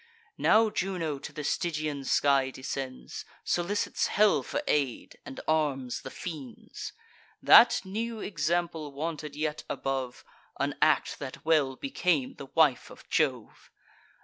[0.39, 6.91] Now Juno to the Stygian sky descends, Solicits hell for aid, and arms the fiends.
[7.39, 10.25] That new example wanted yet above:
[10.59, 13.69] An act that well became the wife of Jove!